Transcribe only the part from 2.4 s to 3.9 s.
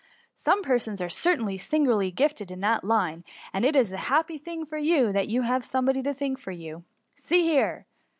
in that line, and it